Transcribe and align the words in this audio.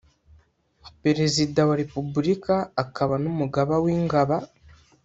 perezida 1.03 1.59
wa 1.69 1.75
repubulika 1.81 2.55
akaba 2.83 3.15
n 3.23 3.25
umugaba 3.31 3.73
wingaba 3.83 4.37